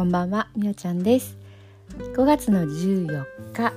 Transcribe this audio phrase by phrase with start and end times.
[0.00, 1.36] こんばんはみおちゃんです。
[2.16, 3.74] 5月の14日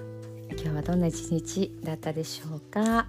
[0.51, 3.07] 今日はどんな一日だったでしょうか、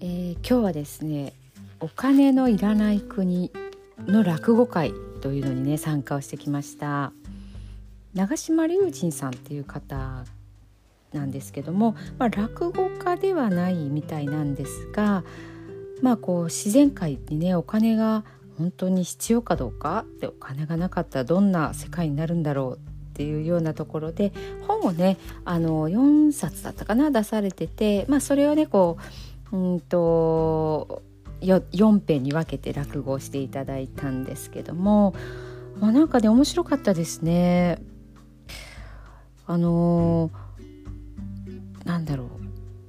[0.00, 1.34] えー、今日はですね
[1.80, 3.52] お金のいらない国
[4.06, 7.12] の落語会というのにね参加をしてきました。
[8.14, 10.24] 長島隆人さんっていう方
[11.12, 15.24] なんですけども、まあ、落語家ではないみたいなんですが
[16.00, 18.24] まあこう自然界にねお金が
[18.58, 22.78] 本当に必要かどうかってお金がなかったらどんな世界になるんだろうっ
[23.14, 24.32] ていうようなところで
[24.66, 28.98] 本をねあの4冊だったかな出されてて、まあ、それをねこ
[29.52, 31.02] ううんと
[31.40, 35.14] 4編に分けて落語をしていただいたんですけども、
[35.80, 37.78] まあ、なんかね面白かったですね。
[39.46, 40.30] あの
[41.84, 42.28] なんだろう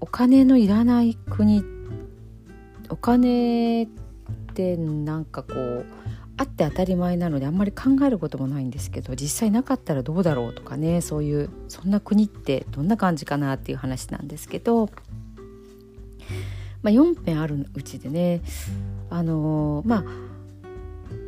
[0.02, 1.64] お金のいらない国
[2.90, 4.07] お金って
[4.78, 5.86] なんかこう
[6.38, 14.88] あって当たり前なのであんまり考えることもないんですけど実際なかったらどうだろうとかねそういうそんな国ってどんな感じかなっていう話なんですけど、
[16.84, 18.42] まあ、4編あるうちでね
[19.10, 20.04] あの、まあ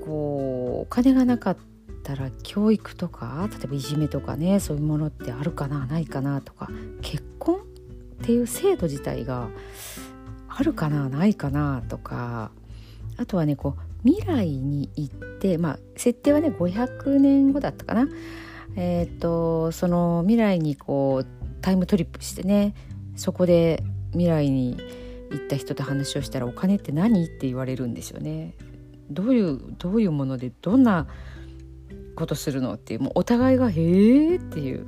[0.06, 1.58] こうお金がなかっ
[2.04, 6.70] たら教育とか例えばいじめとかねそういうものってあるかなないかなとか
[7.02, 7.60] 結婚っ
[8.26, 9.50] ていう制度自体が
[10.48, 12.52] あるかなないかなとか
[13.20, 18.08] あとはねこう未来に行ってまあ設定はね500年後だったかな。
[18.78, 21.28] えっ、ー、とその未来にこう
[21.62, 22.76] タイムトリップしてね
[23.18, 24.78] そこで未来に
[25.32, 27.26] 行った人と話をしたらお金って何？
[27.26, 28.56] って言われるんですよね。
[29.12, 31.08] どういうどういうものでどんな
[32.16, 32.76] ことするの？
[32.76, 33.74] っていうもうお互いが「へ
[34.34, 34.88] え」っていう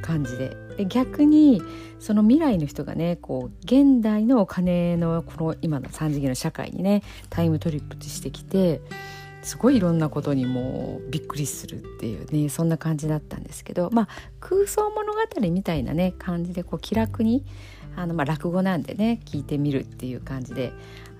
[0.00, 0.56] 感じで。
[0.76, 1.62] で逆に
[1.98, 8.80] その未来の人がねこう現代のお金のこの今の3次元の社会にねタイムトリップしてきて
[9.42, 14.08] すごいいろんなことにもうびっくりするっていうねそんな感じだったんですけどまあ
[14.40, 15.20] 空想物語
[15.50, 17.44] みたいなね感じでこう気楽に
[17.96, 20.72] あの、まあ、落語なんでね聞いてみるっていう感じで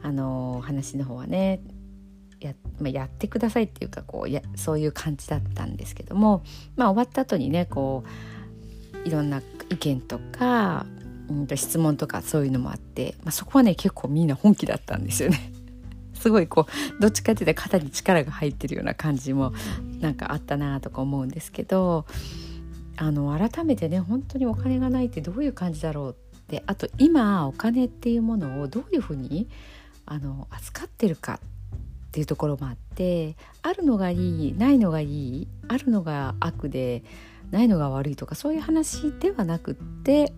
[0.03, 1.61] あの話の方はね
[2.41, 6.43] や,、まあ、やってくださいっていうかこうやそういう感じだったんですけども、
[6.77, 8.09] まあ、終わった後にねこう
[9.05, 10.87] いろんな意見とか、
[11.29, 15.53] うん、質問とかそういうのもあって、まあ、そこはね結構みんな本気だったんですよね。
[16.15, 19.53] すごいこうどっちかっていうと肩に力が入ってるような感じも
[20.01, 22.07] なんかあったなとか思うんですけど
[22.97, 29.49] あの改めてね本当にお金がないってどういう感じだろうってあと今お金っていうものをどういうふうに
[30.07, 37.03] あの扱ってるかっていうところもあってあるのがいいないのがいいあるのが悪で
[37.53, 40.33] ないのが悪いとかそういう話ではなくって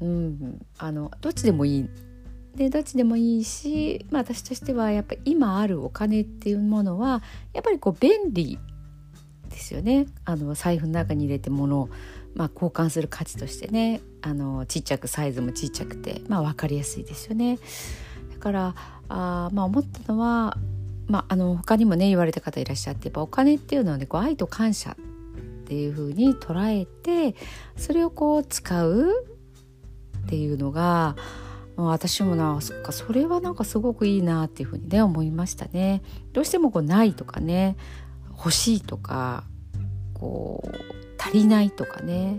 [0.00, 1.88] うんあのどっちでもいい。
[2.56, 7.20] でどっちでもいいし、まあ、私としてはやっぱり今あるお金っていうものは
[7.52, 8.60] やっぱりこう便利
[9.48, 10.06] ですよね。
[10.24, 11.88] あの財布の中に入れて物を、
[12.34, 14.00] まあ、交換する価値としてね。
[14.22, 17.58] あのちっちゃくサイズもちっちゃくて、まあ、分かりやすいですよね。
[18.32, 18.74] だから
[19.08, 20.56] あ、まあ、思ったのは
[21.06, 27.36] まあ、あの他にもね言われた方いらっしゃってやっぱお金っていうのはねこう愛と感謝っていう風に捉えて
[27.76, 29.26] それをこう使う
[30.24, 31.16] っていうのが
[31.76, 36.02] 私もなそっかそれはなんかすごくいいなっていうふうにね思いましたね。
[36.32, 37.76] どうしてもこうないとかね
[38.30, 39.44] 欲しいとか
[40.12, 40.70] こう
[41.18, 42.38] 足りないとかね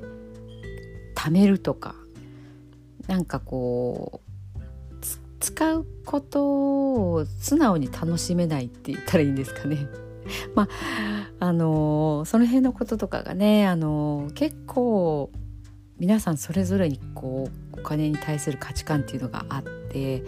[1.16, 1.96] 貯めるとか
[3.08, 4.25] なんかこう
[5.46, 9.88] 使うことを素直に楽しめないって言ったらいいんですかね。
[10.56, 10.68] まあ
[11.48, 15.30] あのその辺のこととかがね、あの結構
[16.00, 20.24] 皆さんそれぞれにこうお金に対する価値観っていうのがあって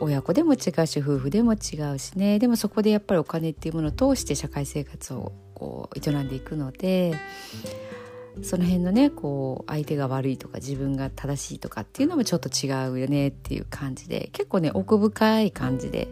[0.00, 7.14] 親子でも違うし夫婦でも違うしねでもそこでやっぱりお金っていうものを通して社会生活をこう営んでいくので。
[8.42, 16.08] その辺のねこう相手が悪いとか自分が正しいとかっていうのもちょっと違うよねっていう感じで結構ね奥深い感じで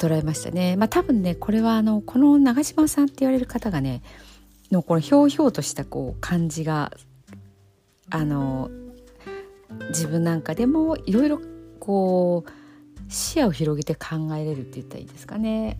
[0.00, 0.76] 捉えましたね。
[0.76, 4.02] まあ多分ねこれはあのこの長嶋さんって言われる方がね
[4.70, 6.92] のこのひょうひょうとしたこう感じが
[8.10, 8.70] あの
[9.90, 11.40] 自分なんかでもいろいろ
[11.78, 15.78] こう視野を広げて考えれるって言ったらいいですかね。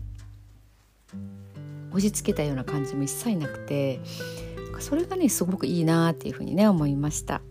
[1.91, 3.99] 押し付けたような感じも一切なくて
[4.79, 7.41] それがねすごくいいなっていうふうにね思いました。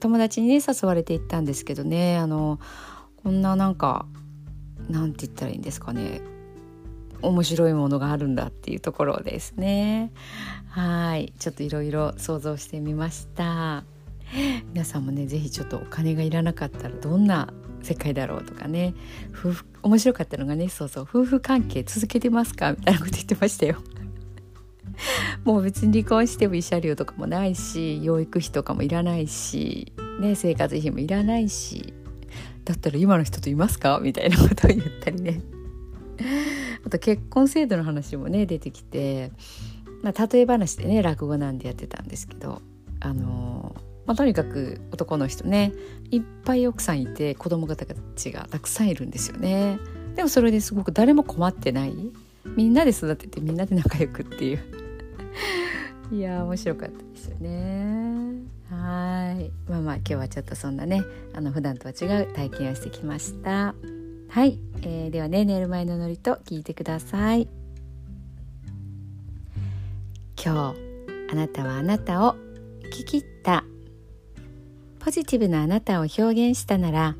[0.00, 2.60] 友達にね誘われて行ったんですけどねあの
[3.22, 4.06] こんななんか
[4.88, 6.20] なんて言ったらいいんですかね
[7.22, 10.12] 面白いものがあるんだっていうところですね。
[10.68, 11.32] はい。
[11.38, 13.84] ちょっといろいろ想像してみました。
[14.72, 17.52] 皆さんもね是非ちょっとお金がいらなかったらどんな
[17.82, 18.94] 世界だろうとかね
[19.32, 23.76] 夫婦面白かったのがねそうそう夫婦関係続けてますかみたいなこと言ってましたよ。
[25.44, 31.94] もう別に離婚しても慰謝料とかもないし養育費とかもいらないし、ね、生活費もいらないし
[32.64, 34.00] だったら今の人といますか？
[34.02, 35.40] みたいなことを言ったりね。
[36.84, 39.30] あと結婚制度の話もね出てきて、
[40.02, 42.62] まあ、例え話でね落語なんでやってたんですけど
[43.00, 43.76] あの
[44.06, 45.72] まあ、とにかく男の人ね
[46.12, 49.78] いっぱい奥さんいて子供方たちがたくさんいるんですよね。
[50.14, 51.94] でもそれですごく誰も困ってない。
[52.56, 54.85] みんなで育ててみんなで仲良くっていう。
[56.12, 58.42] いや面白かったですよね。
[58.70, 59.50] はい。
[59.70, 61.02] まあまあ今日はちょっとそんなね
[61.34, 63.74] あの普段とは違う体験をしてきました。
[64.28, 67.48] はい、えー、ではね寝る前のノリと聞いてください。
[70.42, 70.76] 今日
[71.32, 72.36] あなたはあなたを
[72.82, 73.64] 生き切った。
[75.00, 77.16] ポジティブなあなたを表現したなら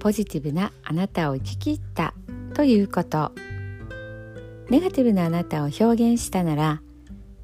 [0.00, 2.14] ポジティブなあなたを生き切った
[2.54, 3.32] ということ。
[4.70, 6.82] ネガティブなあなたを表現したなら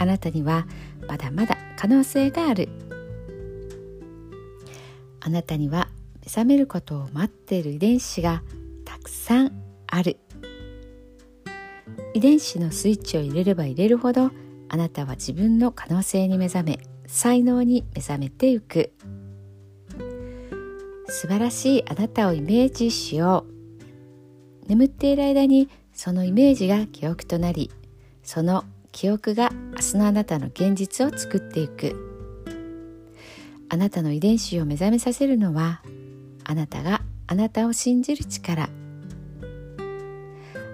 [0.00, 0.66] あなたには
[1.06, 2.70] まだまだ可能性がある。
[5.20, 5.90] あなたには
[6.22, 8.42] 目覚めることを待っている遺伝子が
[8.86, 9.52] たくさん
[9.86, 10.16] ある。
[12.14, 14.30] 遺伝子のスイッチを入れれば入れるほど
[14.70, 18.92] あなたは自分の可能性に目覚め才能に目覚めてゆく。
[21.08, 23.44] 素晴らしいあなたをイメージしよ
[24.64, 24.66] う。
[24.66, 27.70] 眠っている間にそのイメージが記憶となり
[28.22, 31.94] その記憶が明日のあなたの現実を作っていく。
[33.68, 35.80] あなたの遺伝子を目覚めさせるのは
[36.44, 38.68] あなたがあなたを信じる力。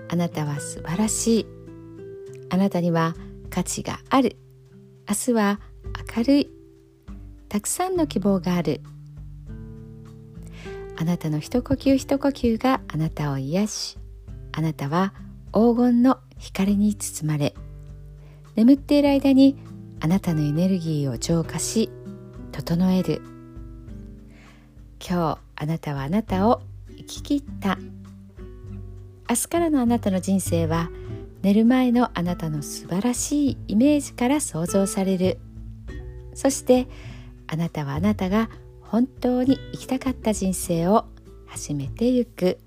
[0.09, 1.47] あなたは素晴らしい。
[2.49, 3.15] あなたには
[3.51, 4.37] 価値がある。
[5.09, 5.61] 明日は
[6.17, 6.51] 明るい。
[7.49, 8.81] たくさんの希望がある。
[10.99, 13.99] あなたの一呼吸一呼吸があなたを癒し
[14.53, 15.13] あなたは
[15.53, 17.55] 黄金の光に包まれ。
[18.57, 19.55] 眠っている間に
[20.01, 21.91] あなたのエネルギーを浄化し
[22.53, 23.21] 整える。
[24.99, 26.63] 今日あなたはあなたを
[26.97, 27.79] 生き切った。
[29.29, 30.89] 明日からのあなたの人生は
[31.43, 35.39] 寝る前のあなたの素晴らしいイメージから想像される。
[36.33, 36.89] そして
[37.47, 38.49] あなたはあなたが
[38.81, 41.05] 本当に生きたかった人生を
[41.47, 42.59] 始めてゆく。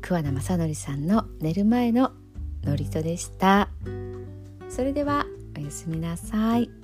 [0.00, 2.12] 桑名正則さんの寝る前の
[2.64, 3.68] 祝詞でした
[4.68, 6.83] それではおやすみなさい。